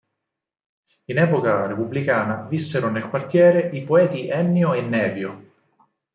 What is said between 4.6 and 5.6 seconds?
e Nevio.